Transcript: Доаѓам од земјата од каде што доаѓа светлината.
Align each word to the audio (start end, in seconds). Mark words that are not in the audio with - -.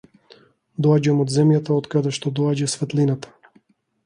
Доаѓам 0.85 1.21
од 1.25 1.33
земјата 1.35 1.75
од 1.75 1.91
каде 1.93 2.15
што 2.19 2.33
доаѓа 2.41 2.71
светлината. 2.75 3.37